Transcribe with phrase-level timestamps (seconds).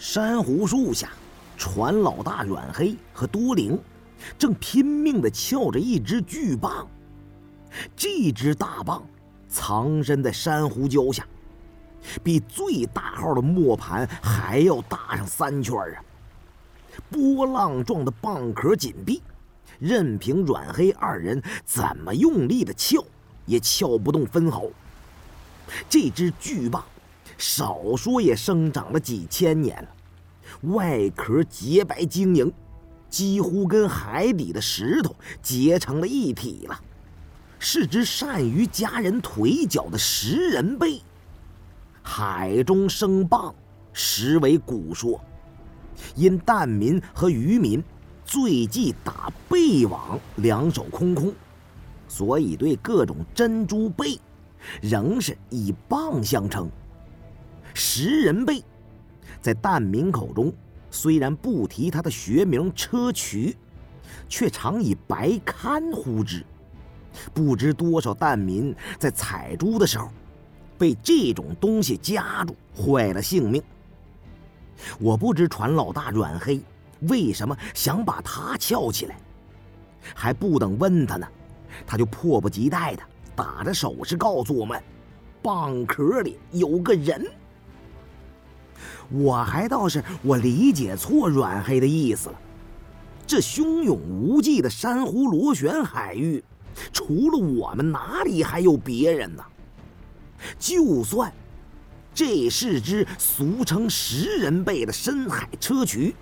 [0.00, 1.10] 珊瑚树下，
[1.58, 3.78] 船老大阮黑和多灵
[4.38, 6.86] 正拼命地撬着一只巨蚌。
[7.94, 9.02] 这只大蚌
[9.46, 11.26] 藏身在珊瑚礁下，
[12.24, 16.00] 比最大号的磨盘还要大上三圈啊！
[17.10, 19.20] 波浪状的蚌壳紧闭，
[19.78, 23.04] 任凭阮黑二人怎么用力的撬，
[23.44, 24.64] 也撬不动分毫。
[25.90, 26.80] 这只巨蚌。
[27.40, 29.88] 少说也生长了几千年了，
[30.74, 32.52] 外壳洁白晶莹，
[33.08, 36.78] 几乎跟海底的石头结成了一体了，
[37.58, 41.00] 是只善于夹人腿脚的食人贝。
[42.02, 43.54] 海中生蚌，
[43.94, 45.18] 实为古说。
[46.14, 47.82] 因蛋民和渔民
[48.24, 51.32] 最忌打贝网两手空空，
[52.06, 54.18] 所以对各种珍珠贝，
[54.82, 56.70] 仍是以蚌相称。
[57.74, 58.62] 食人贝，
[59.40, 60.52] 在蛋民口中，
[60.90, 63.54] 虽然不提它的学名砗磲，
[64.28, 66.44] 却常以白堪呼之。
[67.34, 70.08] 不知多少蛋民在采珠的时候，
[70.78, 73.62] 被这种东西夹住，坏了性命。
[74.98, 76.60] 我不知船老大阮黑
[77.00, 79.16] 为什么想把它撬起来，
[80.14, 81.26] 还不等问他呢，
[81.86, 83.02] 他就迫不及待的
[83.34, 84.82] 打着手势告诉我们：
[85.42, 87.26] 蚌壳里有个人。
[89.10, 92.34] 我还倒是我理解错阮黑的意思了。
[93.26, 96.42] 这汹涌无际的珊瑚螺旋海域，
[96.92, 99.44] 除了我们，哪里还有别人呢？
[100.58, 101.32] 就算
[102.14, 106.12] 这是只俗称食人贝的深海砗磲，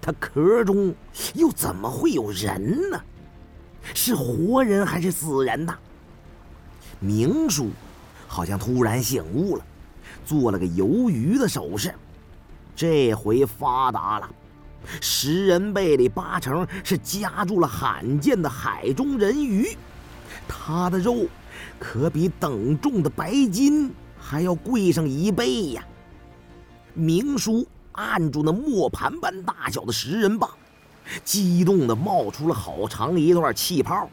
[0.00, 0.94] 它壳中
[1.34, 3.00] 又怎么会有人呢？
[3.94, 5.74] 是活人还是死人呢？
[7.00, 7.70] 明叔
[8.26, 9.64] 好像突然醒悟了，
[10.24, 11.94] 做了个游鱼的手势。
[12.76, 14.28] 这回发达了，
[15.00, 19.74] 食人贝里八成是夹住了罕见的海中人鱼，
[20.46, 21.26] 它的肉
[21.78, 25.82] 可比等重的白金还要贵上一倍呀！
[26.92, 30.50] 明叔按住那磨盘般大小的食人蚌，
[31.24, 34.06] 激动地冒出了好长一段气泡，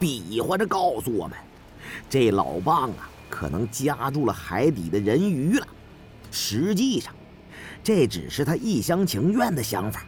[0.00, 1.38] 比划着告诉我们：
[2.10, 5.66] 这老蚌啊，可能夹住了海底的人鱼了。
[6.32, 7.14] 实际上。
[7.88, 10.04] 这只是他一厢情愿的想法。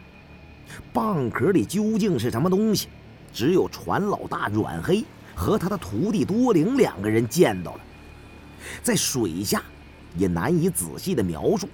[0.93, 2.89] 蚌壳里究竟是什么东西，
[3.33, 5.03] 只有船老大阮黑
[5.33, 7.79] 和他的徒弟多灵两个人见到了，
[8.83, 9.63] 在水下
[10.15, 11.67] 也难以仔细的描述。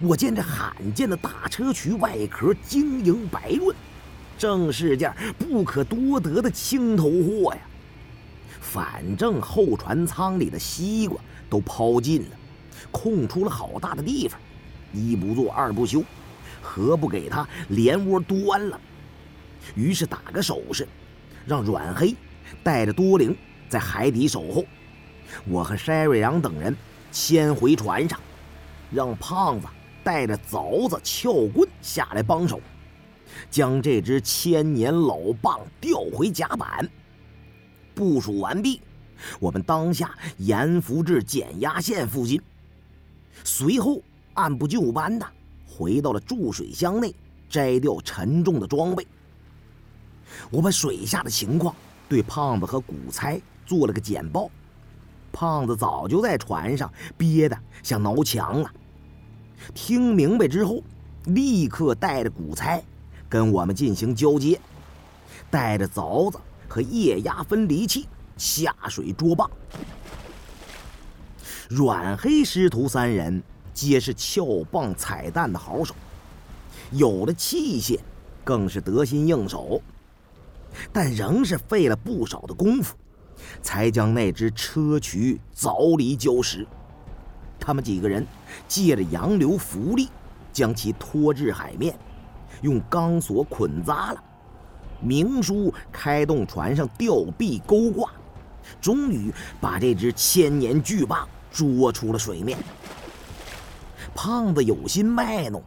[0.00, 3.74] 我见这罕见的大砗磲外壳晶莹白润，
[4.38, 7.60] 正是件不可多得的青头货呀。
[8.60, 11.20] 反正后船舱里的西瓜
[11.50, 12.36] 都抛尽了。
[12.90, 14.40] 空出了好大的地方，
[14.92, 16.02] 一不做二不休，
[16.60, 18.80] 何不给他连窝端了？
[19.74, 20.86] 于是打个手势，
[21.46, 22.14] 让阮黑
[22.62, 23.36] 带着多灵
[23.68, 24.64] 在海底守候，
[25.46, 26.76] 我和筛瑞阳等人
[27.10, 28.20] 先回船上，
[28.92, 29.66] 让胖子
[30.04, 32.60] 带着凿子、撬棍下来帮手，
[33.50, 36.88] 将这只千年老蚌调回甲板。
[37.94, 38.80] 部署完毕，
[39.40, 42.40] 我们当下沿伏至减压线附近。
[43.44, 44.02] 随后
[44.34, 45.26] 按部就班的
[45.66, 47.14] 回到了注水箱内，
[47.48, 49.06] 摘掉沉重的装备。
[50.50, 51.74] 我把水下的情况
[52.08, 54.50] 对胖子和古猜做了个简报。
[55.32, 58.70] 胖子早就在船上憋得像挠墙了。
[59.74, 60.82] 听明白之后，
[61.26, 62.82] 立刻带着古猜
[63.28, 64.58] 跟我们进行交接，
[65.50, 66.38] 带着凿子
[66.68, 69.48] 和液压分离器下水捉蚌。
[71.68, 73.42] 阮黑师徒三人
[73.74, 75.96] 皆是撬棒、彩蛋的好手，
[76.92, 77.98] 有了器械，
[78.44, 79.82] 更是得心应手。
[80.92, 82.94] 但仍是费了不少的功夫，
[83.62, 86.64] 才将那只砗磲凿离礁石。
[87.58, 88.24] 他们几个人
[88.68, 90.08] 借着洋流浮力，
[90.52, 91.98] 将其拖至海面，
[92.62, 94.22] 用钢索捆扎了。
[95.00, 98.12] 明叔开动船上吊臂钩挂，
[98.80, 101.26] 终于把这只千年巨蚌。
[101.56, 102.58] 捉出了水面。
[104.14, 105.62] 胖子有心卖弄，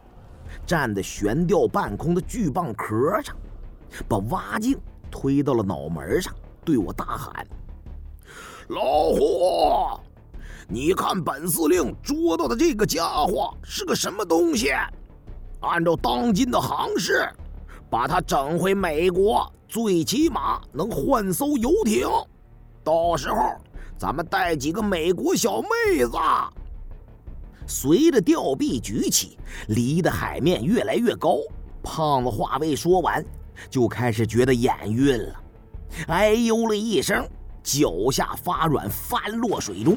[0.64, 3.34] 站在悬吊半空的巨蚌壳上，
[4.08, 4.78] 把蛙镜
[5.10, 6.32] 推到了脑门上，
[6.64, 7.44] 对我大喊
[8.70, 9.98] ：“老虎，
[10.68, 14.70] 你看本司令捉到的这个家伙是个什么东西？
[15.60, 17.28] 按照当今的行势，
[17.90, 22.08] 把他整回美国，最起码能换艘游艇。
[22.84, 23.36] 到时候……”
[24.00, 26.12] 咱们带几个美国小妹子。
[27.66, 29.36] 随着吊臂举起，
[29.68, 31.36] 离的海面越来越高。
[31.82, 33.22] 胖子话未说完，
[33.68, 35.34] 就开始觉得眼晕了，
[36.06, 37.28] 哎呦了一声，
[37.62, 39.94] 脚下发软，翻落水中。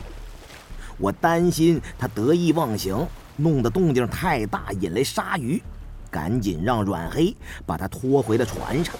[0.97, 3.07] 我担心他得意忘形，
[3.37, 5.63] 弄得动静太大，引来鲨鱼，
[6.11, 7.33] 赶紧让阮黑
[7.65, 8.93] 把他拖回了船上。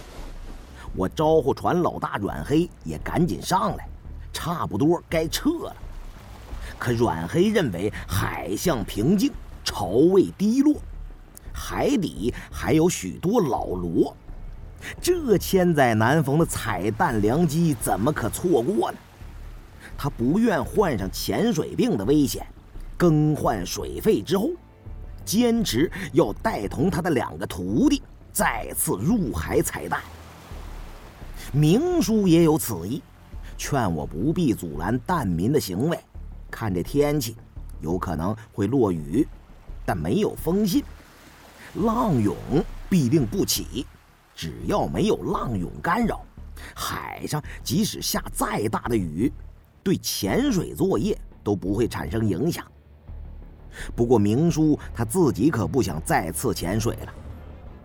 [0.95, 3.85] 我招呼船老大阮黑也赶紧上来，
[4.33, 5.75] 差不多该撤了。
[6.77, 9.31] 可阮黑认为海象平静，
[9.63, 10.75] 潮位低落，
[11.53, 14.13] 海底还有许多老螺，
[15.01, 18.97] 这千载难逢的彩蛋良机怎么可错过呢？
[19.97, 22.45] 他不愿患上潜水病的危险，
[22.97, 24.49] 更换水费之后，
[25.23, 28.01] 坚持要带同他的两个徒弟
[28.33, 30.01] 再次入海采蛋。
[31.51, 33.01] 明叔也有此意，
[33.63, 35.97] 劝我不必阻拦蛋民的行为。
[36.51, 37.37] 看这天气，
[37.79, 39.25] 有可能会落雨，
[39.85, 40.83] 但没有风信，
[41.75, 42.35] 浪涌
[42.89, 43.87] 必定不起。
[44.35, 46.25] 只要没有浪涌干扰，
[46.75, 49.31] 海上即使下再大的雨，
[49.81, 52.69] 对潜水作业都不会产生影响。
[53.95, 57.13] 不过明叔他自己可不想再次潜水了，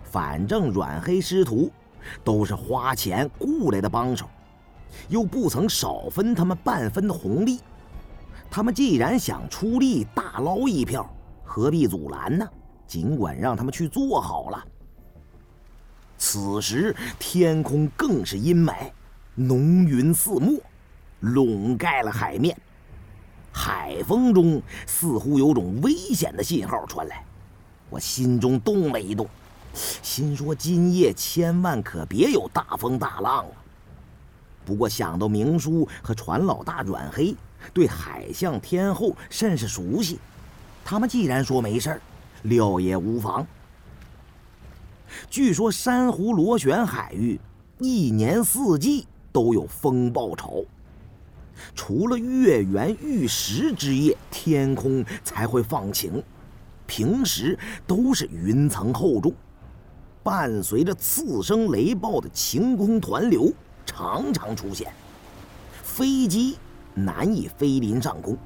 [0.02, 1.70] 反正软黑师徒
[2.25, 4.28] 都是花钱雇来的帮手，
[5.08, 7.61] 又不曾少分他们半分的红利。
[8.50, 11.08] 他们既然想出力大捞一票，
[11.44, 12.49] 何必阻拦呢？
[12.87, 14.64] 尽管让他们去做好了。
[16.17, 18.90] 此时天空更是阴霾，
[19.35, 20.58] 浓云似墨，
[21.20, 22.56] 笼盖了海面。
[23.52, 27.25] 海风中似乎有种危险的信号传来，
[27.90, 29.29] 我心中动了一动，
[29.75, 33.44] 心说今夜千万可别有大风大浪！
[34.68, 37.34] 不过想到明叔和船老大阮黑。
[37.72, 40.18] 对海象天候甚是熟悉，
[40.84, 42.02] 他们既然说没事儿，
[42.42, 43.46] 料也无妨。
[45.30, 47.40] 据说珊瑚螺旋海域
[47.78, 50.62] 一年四季都有风暴潮，
[51.74, 56.22] 除了月圆玉食之夜天空才会放晴，
[56.86, 59.32] 平时都是云层厚重，
[60.22, 63.50] 伴随着次生雷暴的晴空团流
[63.88, 64.93] 常常出现，
[65.82, 66.58] 飞机。
[66.94, 68.37] 难以飞临上空，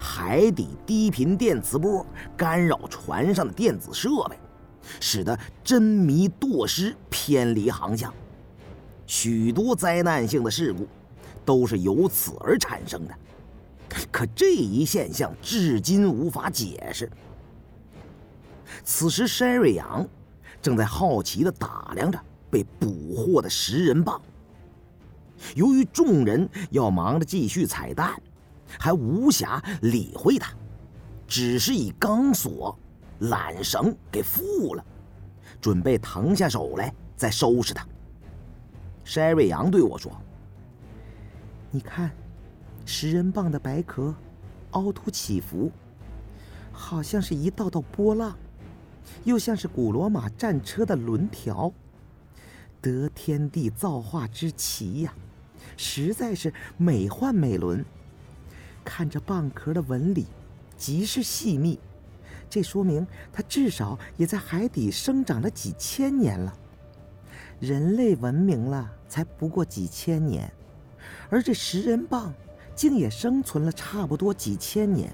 [0.00, 4.38] 海底低频电磁波干扰船上的电子设备，
[5.00, 8.10] 使得真迷舵失，偏离航向。
[9.06, 10.88] 许多灾难性的事故
[11.44, 13.14] 都是由此而产生的。
[14.10, 17.10] 可这一现象至今无法解释。
[18.82, 20.08] 此时，山瑞阳
[20.62, 22.18] 正在好奇地打量着
[22.48, 24.18] 被捕获的食人蚌。
[25.54, 28.20] 由于众人要忙着继续彩蛋，
[28.78, 30.52] 还无暇理会他，
[31.26, 32.76] 只是以钢索、
[33.22, 34.84] 缆绳给缚了，
[35.60, 37.86] 准备腾下手来再收拾他。
[39.04, 40.12] 筛瑞阳对我说
[41.70, 42.10] ：“你看，
[42.84, 44.14] 食人蚌的白壳
[44.72, 45.70] 凹凸起伏，
[46.72, 48.36] 好像是一道道波浪，
[49.24, 51.72] 又像是古罗马战车的轮条，
[52.82, 55.14] 得天地造化之奇呀！”
[55.78, 57.82] 实在是美幻美轮，
[58.84, 60.26] 看着蚌壳的纹理，
[60.76, 61.78] 极是细密，
[62.50, 66.52] 这说明它至少也在海底生长了几千年了。
[67.60, 70.52] 人类文明了才不过几千年，
[71.30, 72.32] 而这食人蚌
[72.74, 75.12] 竟也生存了差不多几千年，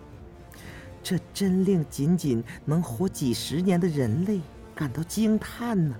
[1.02, 4.40] 这真令仅仅能活几十年的人类
[4.74, 5.94] 感到惊叹呢。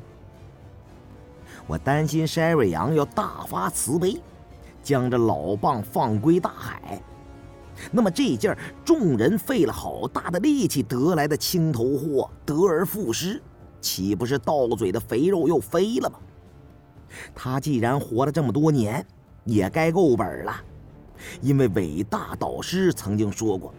[1.66, 4.18] 我担心筛瑞阳要大发慈悲。
[4.84, 7.02] 将这老蚌放归大海，
[7.90, 13.42] 那么这件众人费了好大的力气得来的青头货得而复失，
[13.80, 16.18] 岂不是到嘴的肥肉又飞了吗？
[17.34, 19.04] 他既然活了这么多年，
[19.44, 20.54] 也该够本了。
[21.40, 23.72] 因为伟大导师曾经说过，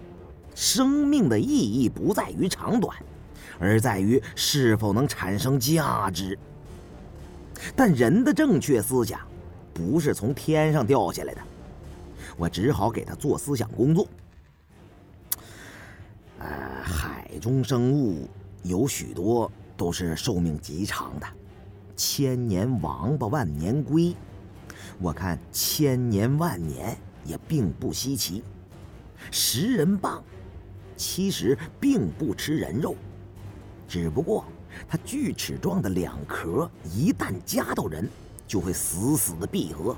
[0.56, 2.98] 生命的意义不在于长短，
[3.60, 6.38] 而在于是否能产生价值。
[7.76, 9.20] 但人的正确思想。
[9.76, 11.42] 不是从天上掉下来的，
[12.38, 14.08] 我只好给他做思想工作。
[16.40, 16.48] 呃，
[16.82, 18.26] 海中生物
[18.64, 21.28] 有许多都是寿命极长的，
[21.94, 24.16] 千年王八万年龟，
[24.98, 28.42] 我看千年万年也并不稀奇。
[29.30, 30.22] 食人蚌
[30.96, 32.96] 其实并不吃人肉，
[33.90, 34.46] 只不过
[34.88, 38.10] 它锯齿状的两壳一旦夹到人。
[38.48, 39.96] 就会死死的闭合，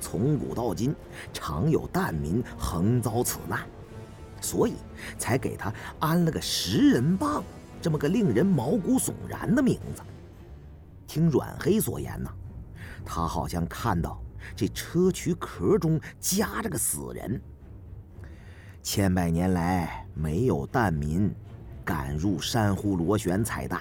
[0.00, 0.94] 从古到今，
[1.32, 3.60] 常有蛋民横遭此难。
[4.40, 4.74] 所以
[5.18, 7.42] 才给他安了个食人蚌
[7.82, 10.02] 这么个令人毛骨悚然的名字。
[11.08, 12.30] 听阮黑所言呢，
[13.04, 14.22] 他好像看到
[14.54, 17.40] 这砗磲壳中夹着个死人。
[18.80, 21.34] 千百年来没有蛋民
[21.84, 23.80] 敢入珊瑚螺旋采蛋，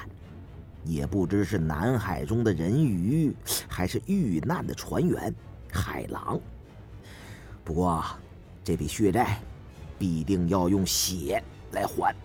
[0.88, 3.36] 也不知是南海中的人鱼，
[3.68, 5.34] 还是遇难的船员
[5.70, 6.40] 海狼。
[7.64, 8.06] 不过，
[8.64, 9.40] 这笔血债
[10.00, 12.16] 必定要用血来还。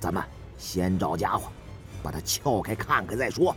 [0.00, 0.22] 咱们
[0.58, 1.52] 先找家伙，
[2.02, 3.54] 把它撬开看看再说。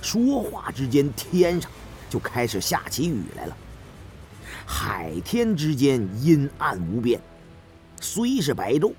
[0.00, 1.68] 说话之间，天上
[2.08, 3.56] 就开始下起雨来了。
[4.64, 7.20] 海天之间阴暗无边，
[8.00, 8.92] 虽是白昼，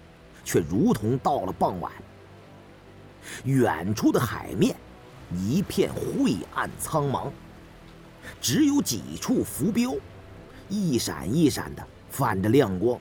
[0.43, 1.91] 却如同到了傍晚。
[3.44, 4.75] 远处的海面
[5.32, 7.29] 一片晦暗苍茫，
[8.41, 9.94] 只有几处浮标，
[10.70, 13.00] 一闪一闪的泛着亮光。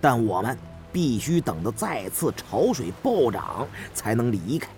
[0.00, 0.56] 但我们
[0.92, 4.68] 必须等到再次潮水暴涨才能离开，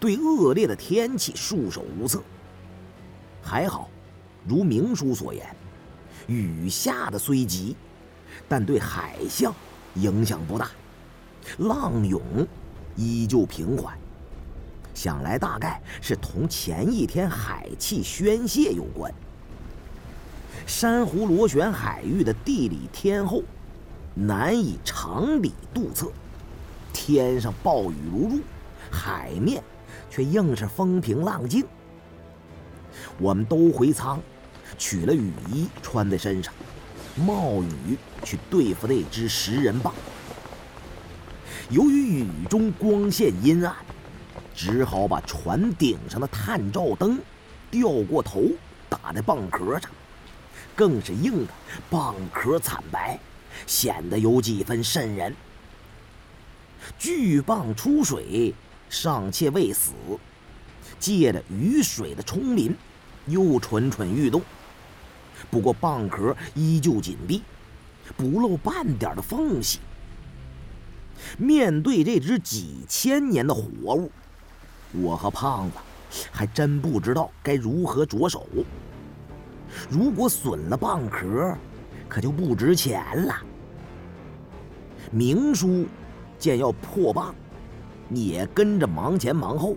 [0.00, 2.22] 对恶劣的天气束手无策。
[3.42, 3.88] 还好。
[4.46, 5.46] 如明叔所言，
[6.26, 7.76] 雨下的虽急，
[8.48, 9.54] 但对海象
[9.96, 10.70] 影响不大，
[11.58, 12.22] 浪涌
[12.98, 13.96] 依旧平缓。
[14.92, 19.14] 想来大概是同前一天海气宣泄有关。
[20.66, 23.42] 珊瑚螺旋海域的地理天候
[24.14, 26.12] 难以常理度测，
[26.92, 28.40] 天上暴雨如注，
[28.90, 29.62] 海面
[30.10, 31.64] 却硬是风平浪静。
[33.18, 34.20] 我们都回舱。
[34.76, 36.52] 取了雨衣穿在身上，
[37.16, 39.92] 冒雨去对付那只食人蚌。
[41.70, 43.76] 由于雨中光线阴暗，
[44.54, 47.20] 只好把船顶上的探照灯
[47.70, 48.42] 掉过头
[48.88, 49.90] 打在蚌壳上，
[50.74, 51.52] 更是映得
[51.90, 53.20] 蚌壳惨白，
[53.66, 55.36] 显得有几分瘆人。
[56.98, 58.54] 巨蚌出水
[58.88, 59.92] 尚且未死，
[60.98, 62.74] 借着雨水的冲淋，
[63.26, 64.40] 又蠢蠢欲动。
[65.50, 67.42] 不过蚌壳依旧紧闭，
[68.16, 69.80] 不露半点的缝隙。
[71.36, 74.10] 面对这只几千年的活物，
[74.92, 75.76] 我和胖子
[76.30, 78.46] 还真不知道该如何着手。
[79.90, 81.54] 如果损了蚌壳，
[82.08, 83.34] 可就不值钱了。
[85.10, 85.86] 明叔
[86.38, 87.32] 见要破蚌，
[88.10, 89.76] 也跟着忙前忙后。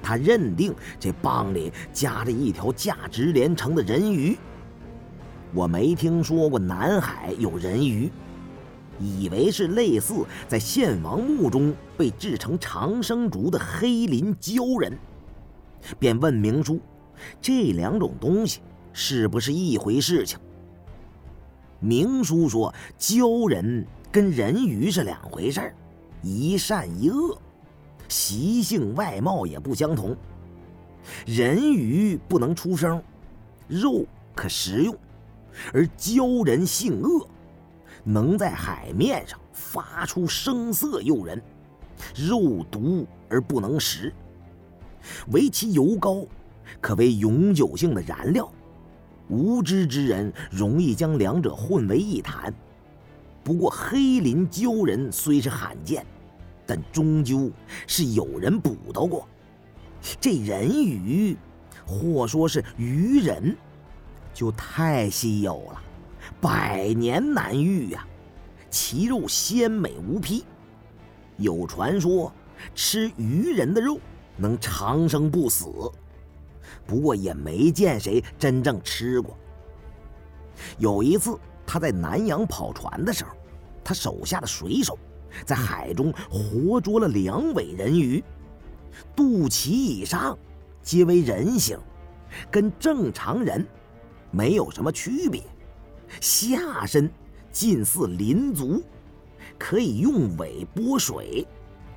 [0.00, 4.38] 他认定这蚌里夹着一条价值连城的人鱼。
[5.52, 8.10] 我没听说过南海有人鱼，
[9.00, 14.96] 以为是类似在献王墓中被制成长生竹的黑鳞鲛人，
[15.98, 16.80] 便问明叔
[17.40, 18.60] ：“这两种东西
[18.92, 20.38] 是不是一回事情？”
[21.80, 25.74] 明叔说：“鲛人跟人鱼是两回事儿
[26.22, 27.36] 一善一恶，
[28.08, 30.16] 习性外貌也不相同。
[31.26, 33.02] 人鱼不能出声，
[33.66, 34.96] 肉可食用。”
[35.74, 37.28] 而鲛人性恶，
[38.04, 41.40] 能在海面上发出声色诱人，
[42.16, 44.12] 肉毒而不能食。
[45.32, 46.24] 唯其油膏，
[46.80, 48.50] 可为永久性的燃料。
[49.28, 52.52] 无知之人容易将两者混为一谈。
[53.42, 56.04] 不过黑鳞鲛人虽是罕见，
[56.66, 57.50] 但终究
[57.86, 59.26] 是有人捕到过。
[60.20, 61.36] 这人鱼，
[61.86, 63.56] 或说是鱼人。
[64.34, 65.82] 就太稀有了，
[66.40, 68.06] 百年难遇呀！
[68.70, 70.44] 其肉鲜美无匹，
[71.36, 72.32] 有传说
[72.74, 73.98] 吃鱼人的肉
[74.36, 75.66] 能长生不死，
[76.86, 79.36] 不过也没见谁真正吃过。
[80.78, 83.30] 有一次他在南洋跑船的时候，
[83.84, 84.98] 他手下的水手
[85.44, 88.22] 在海中活捉了两尾人鱼，
[89.14, 90.38] 肚脐以上
[90.82, 91.78] 皆为人形，
[92.50, 93.66] 跟正常人。
[94.30, 95.42] 没有什么区别，
[96.20, 97.10] 下身
[97.50, 98.82] 近似鳞足，
[99.58, 101.46] 可以用尾拨水，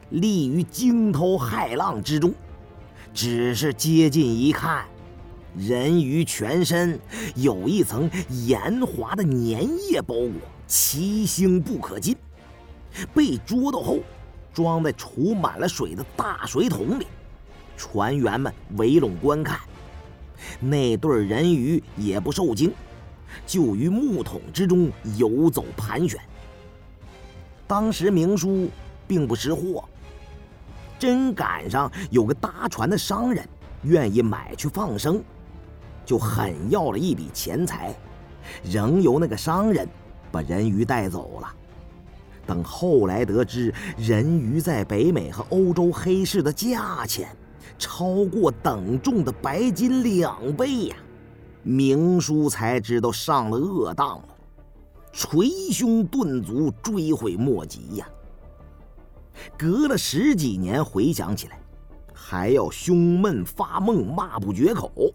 [0.09, 2.33] 立于惊涛骇浪之中。
[3.13, 4.85] 只是接近一看，
[5.57, 6.99] 人鱼全身
[7.35, 9.33] 有一层盐滑的粘
[9.89, 10.31] 液包裹，
[10.67, 12.15] 奇腥不可近。
[13.13, 13.99] 被捉到后，
[14.53, 17.07] 装在储满了水的大水桶里，
[17.77, 19.59] 船员们围拢观看。
[20.59, 22.73] 那对人鱼也不受惊，
[23.45, 26.19] 就于木桶之中游走盘旋。
[27.67, 28.69] 当时明叔
[29.07, 29.83] 并不识货，
[30.99, 33.47] 真赶上有个搭船的商人
[33.83, 35.21] 愿意买去放生，
[36.05, 37.95] 就狠要了一笔钱财，
[38.63, 39.87] 仍由那个商人
[40.31, 41.53] 把人鱼带走了。
[42.45, 47.35] 等后来得知人鱼在北美和欧洲黑市的价钱
[47.79, 50.95] 超过等重的白金两倍呀，
[51.67, 54.27] 明叔才知道上了恶当了，
[55.11, 58.07] 捶胸顿足，追悔莫及呀。
[59.57, 61.59] 隔了十几年回想起来，
[62.13, 65.11] 还要胸闷发梦，骂不绝口。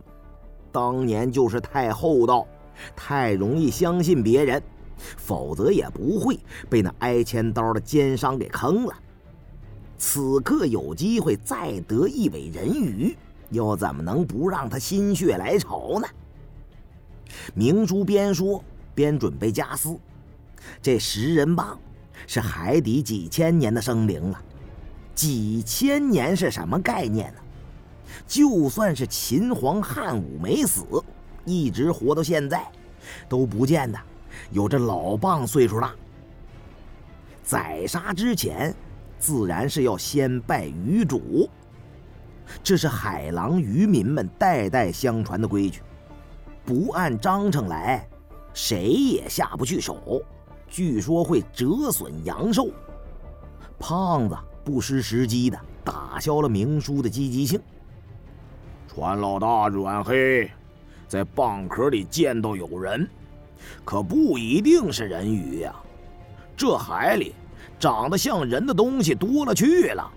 [0.72, 2.44] 当年就是太厚道，
[2.96, 4.60] 太容易相信别人。
[5.16, 6.36] 否则也不会
[6.68, 8.94] 被那挨千刀的奸商给坑了。
[9.96, 13.16] 此刻有机会再得一尾人鱼，
[13.50, 16.08] 又怎么能不让他心血来潮呢？
[17.54, 18.62] 明珠边说
[18.94, 19.98] 边准备加丝。
[20.82, 21.76] 这食人蚌
[22.26, 24.42] 是海底几千年的生灵了，
[25.14, 27.40] 几千年是什么概念呢？
[28.26, 30.84] 就算是秦皇汉武没死，
[31.44, 32.66] 一直活到现在，
[33.28, 33.98] 都不见得。
[34.50, 35.94] 有这老蚌岁数大，
[37.42, 38.74] 宰杀之前，
[39.18, 41.48] 自然是要先拜鱼主。
[42.62, 45.80] 这是海狼渔民们代代相传的规矩，
[46.64, 48.08] 不按章程来，
[48.52, 50.22] 谁也下不去手。
[50.68, 52.68] 据说会折损阳寿。
[53.78, 57.60] 胖子不失时机的打消了明叔的积极性。
[58.86, 60.50] 船老大阮黑，
[61.08, 63.08] 在蚌壳里见到有人。
[63.84, 65.74] 可不一定是人鱼呀，
[66.56, 67.34] 这海里
[67.78, 70.10] 长得像人的东西多了去了。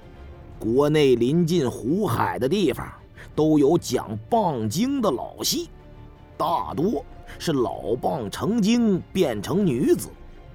[0.60, 2.88] 国内临近湖海的地方
[3.36, 5.70] 都有讲蚌精的老戏，
[6.44, 7.06] 大多
[7.40, 10.10] 是老蚌成精变成女子，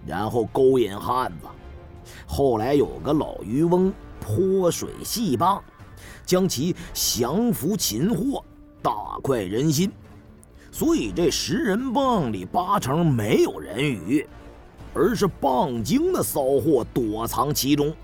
[0.06, 1.46] 然后勾引汉子。
[2.26, 3.90] 后来有个老渔翁
[4.20, 5.62] 泼水戏蚌，
[6.26, 8.44] 将其降服擒获，
[8.82, 8.92] 大
[9.22, 9.90] 快人心。
[10.70, 14.28] 所以这食人蚌里八成没有人鱼，
[14.92, 17.94] 而是蚌精的骚货躲藏其中，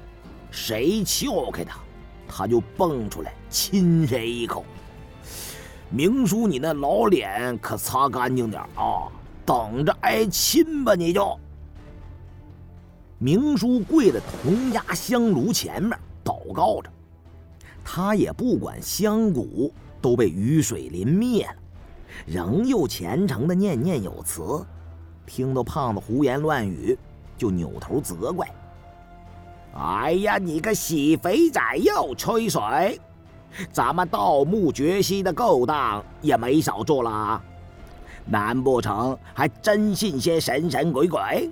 [0.51, 1.79] 谁撬开它，
[2.27, 4.65] 它就蹦出来亲谁一口。
[5.95, 9.07] 明叔，你那老脸可擦干净点啊！
[9.47, 11.39] 等着挨亲吧，你就。
[13.19, 16.91] 明叔跪在铜压香炉前面祷告着，
[17.85, 21.55] 他也不管香骨都被雨水淋灭了。
[22.27, 24.67] 仍旧虔诚的念念有词，
[25.25, 26.99] 听到胖子胡言乱语，
[27.39, 28.49] 就扭头责怪
[29.79, 33.01] ：“哎呀，你个死肥仔又吹水！
[33.73, 37.41] 咱们盗墓掘溪的勾当也没少做啦，
[38.27, 41.51] 难不成还真信些神神鬼鬼？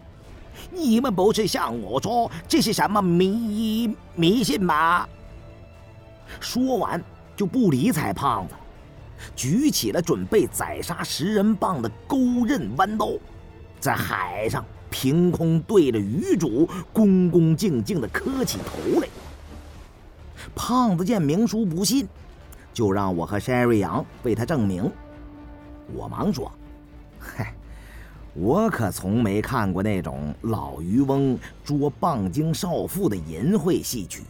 [0.70, 5.06] 你们不是向我说这是什么迷迷信吗？”
[6.40, 7.02] 说完
[7.36, 8.54] 就不理睬胖子。
[9.36, 13.10] 举起了准备宰杀食人蚌的钩刃弯刀，
[13.78, 19.08] 在海上凭空对着鱼主恭恭敬敬地磕起头来。
[20.55, 22.09] 胖子见明叔不信，
[22.72, 24.90] 就让我和山瑞阳为他证明。
[25.94, 26.50] 我忙说
[27.18, 27.55] ：“嗨，
[28.35, 34.22] 我可从没看过那种老渔翁捉蚌精少妇的淫秽戏曲，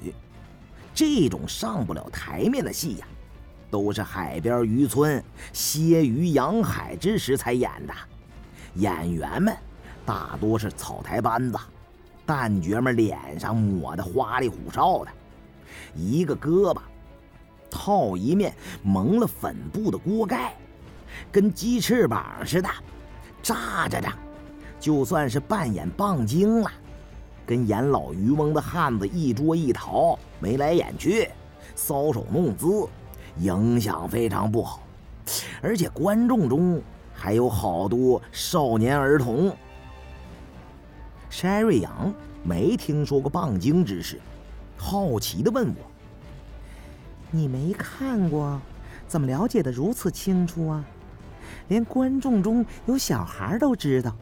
[0.94, 3.06] 这种上不了台面的戏呀。”
[3.70, 7.94] 都是海边渔村歇鱼养海之时才演的，
[8.74, 9.56] 演员们
[10.04, 11.58] 大多是草台班子，
[12.26, 15.10] 旦角们脸上抹得花里胡哨的，
[15.94, 16.78] 一个胳膊
[17.70, 20.54] 套一面蒙了粉布的锅盖，
[21.30, 22.68] 跟鸡翅膀似的，
[23.42, 24.08] 炸着着。
[24.78, 26.70] 就算是扮演棒精了，
[27.46, 31.28] 跟演老渔翁的汉子一捉一逃，眉来眼去，
[31.76, 32.88] 搔首弄姿。
[33.38, 34.82] 影响非常不好，
[35.62, 36.82] 而且观众中
[37.14, 39.56] 还有好多少年儿童。
[41.30, 42.12] 山瑞阳
[42.44, 44.20] 没听说过棒精之事，
[44.84, 45.90] 好奇的问我
[47.30, 48.60] ：“你没看过，
[49.06, 50.84] 怎么了解的如此清楚啊？
[51.68, 54.12] 连观众中有小孩都知道，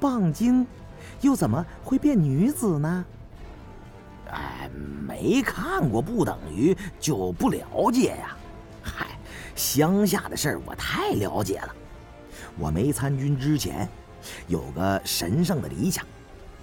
[0.00, 0.66] 棒精
[1.20, 3.04] 又怎么会变女子呢？”
[4.30, 4.68] 哎，
[5.06, 8.36] 没看过不等于就不了解呀。
[8.82, 9.06] 嗨，
[9.54, 11.72] 乡下的事儿我太了解了。
[12.58, 13.88] 我没参军之前，
[14.48, 16.04] 有个神圣的理想，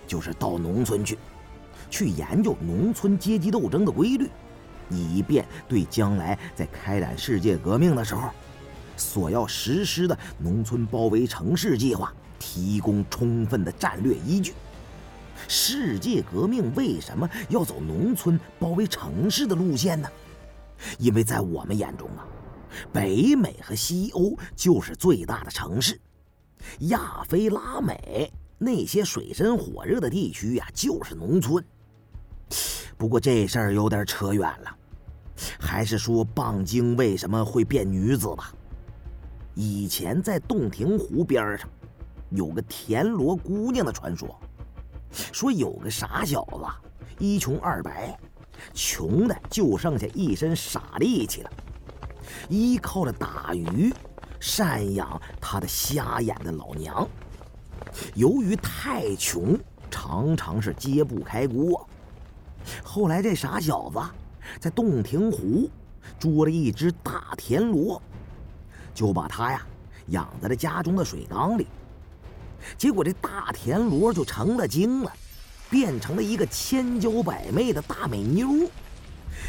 [0.06, 1.18] 就是到农村去，
[1.92, 4.28] 去研究农村阶级斗争的规律，
[4.90, 8.30] 以便对将来在开展世界革命的时候，
[8.98, 14.54] 所要实施的农村包围城市计划提供充分的战略依据。
[15.48, 20.08] 世界革命为什么要走农村包围城市的路线呢？
[20.98, 22.26] 因为在我们眼中啊，
[22.94, 26.00] 北美和西欧就是最大的城市，
[26.82, 31.64] 亚非拉美那些水深火热的地区呀，就是农村。
[32.98, 34.76] 不过这事儿有点扯远了，
[35.60, 38.54] 还是说蚌精为什么会变女子吧。
[39.54, 41.68] 以前在洞庭湖边上，
[42.30, 44.40] 有个田螺姑娘的传说，
[45.12, 46.66] 说有个傻小子，
[47.18, 48.18] 一穷二白，
[48.74, 51.52] 穷的就剩下一身傻力气了，
[52.48, 53.94] 依靠着打鱼
[54.40, 57.08] 赡养他的瞎眼的老娘。
[58.16, 59.60] 由于太穷，
[59.90, 61.88] 常常是揭不开锅。
[62.84, 64.00] 后来这傻小子
[64.60, 65.70] 在洞庭湖
[66.20, 68.02] 捉了一只大田螺，
[68.94, 69.66] 就把它呀
[70.08, 71.68] 养在了家中的水缸里。
[72.78, 75.12] 结果这大田螺就成了精了，
[75.70, 78.70] 变成了一个千娇百媚的大美妞，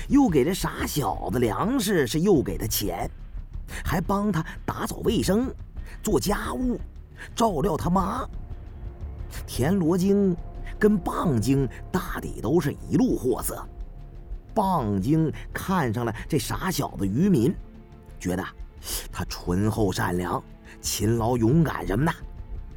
[0.08, 3.10] 又给这傻小子粮食，是又给他钱，
[3.84, 5.52] 还帮他打扫卫生、
[6.02, 6.80] 做家务。
[7.36, 8.26] 照料他妈，
[9.46, 10.36] 田螺精
[10.82, 13.64] 跟蚌精大抵都是一路货色。
[14.52, 17.54] 蚌精看上了这傻小子渔民，
[18.18, 18.44] 觉得
[19.12, 20.42] 他醇厚善良、
[20.80, 22.12] 勤劳勇敢什么的，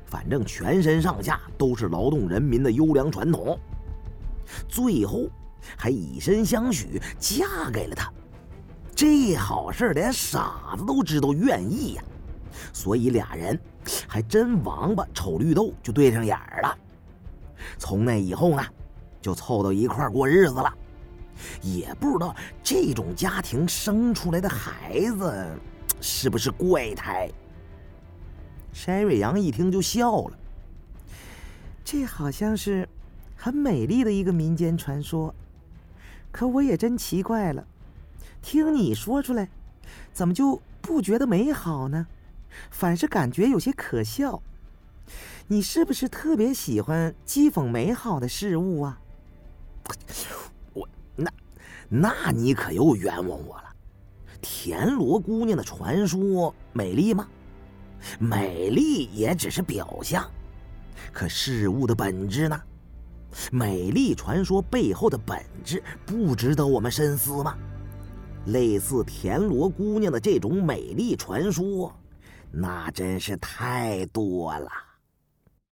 [0.06, 3.60] 反正全身上下都是劳动人民的优良传统。
[4.70, 5.28] 最后
[5.76, 8.14] 还以身相许，嫁给了他。
[8.94, 12.04] 这好事连傻子都知道愿意呀，
[12.72, 13.60] 所以俩人。
[14.08, 16.78] 还真王八瞅绿豆就对上眼儿了。
[17.78, 18.64] 从那以后呢，
[19.22, 20.74] 就凑到一块儿过日子了。
[21.62, 25.60] 也不知道这种家庭生出来的孩子
[26.00, 27.30] 是不是怪胎。
[28.72, 30.38] 山瑞阳一听就笑了。
[31.84, 32.88] 这好像是
[33.36, 35.36] 很美丽的一个民间传说，
[36.32, 37.68] 可我也真奇怪了，
[38.42, 39.50] 听你说出来，
[40.12, 42.08] 怎么就不觉得美好呢？
[42.72, 44.42] 反是感觉有些可笑，
[45.48, 49.00] 你是不是特别喜欢讥讽美好的事物啊？
[50.74, 51.32] 我那，
[51.88, 53.76] 那你可又冤枉我了。
[54.42, 57.28] 田螺姑娘的传说美丽吗？
[58.20, 60.30] 美丽也只是表象，
[61.12, 62.62] 可事物的本质呢？
[63.52, 67.58] 美丽传说背后的本质不值得我们深思吗？
[68.46, 71.96] 类似田螺姑娘的这种美丽传说。
[72.52, 74.72] 那真是太多了。